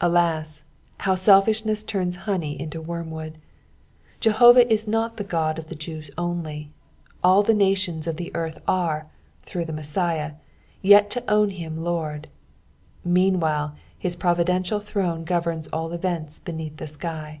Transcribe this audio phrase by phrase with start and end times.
[0.00, 0.64] Alas
[0.98, 3.38] I how selBshnesB turns honey into wormwood.
[4.18, 6.72] Jehovah is not the God of the Jews only,
[7.22, 9.06] all the nations of the earth are,
[9.44, 10.32] through the Messiah,
[10.82, 12.26] yet to own him Lord.
[13.04, 17.40] Meanwhile his providential throne governs all events beneath the sky.